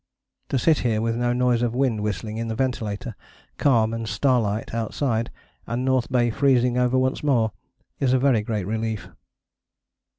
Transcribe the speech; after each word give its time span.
To 0.49 0.57
sit 0.57 0.79
here 0.79 0.99
with 0.99 1.15
no 1.15 1.31
noise 1.31 1.61
of 1.61 1.75
wind 1.75 2.01
whistling 2.01 2.37
in 2.37 2.47
the 2.47 2.55
ventilator, 2.55 3.15
calm 3.59 3.93
and 3.93 4.09
starlight 4.09 4.73
outside, 4.73 5.29
and 5.67 5.85
North 5.85 6.11
Bay 6.11 6.31
freezing 6.31 6.75
over 6.75 6.97
once 6.97 7.21
more, 7.23 7.51
is 7.99 8.11
a 8.11 8.17
very 8.17 8.41
great 8.41 8.65
relief." 8.65 9.09